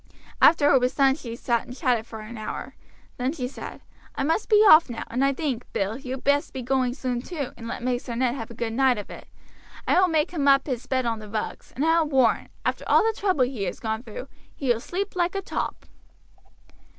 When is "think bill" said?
5.31-5.95